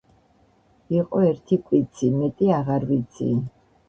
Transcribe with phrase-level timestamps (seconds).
[0.95, 3.29] იყო ერთი კვიცი მეტი აღარ ვიცი